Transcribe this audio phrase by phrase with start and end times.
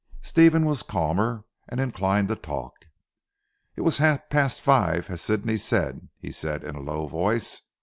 [0.23, 2.87] Stephen was calmer, and inclined to talk.
[3.75, 7.61] "It was half past five as Sidney said," he said in a low voice.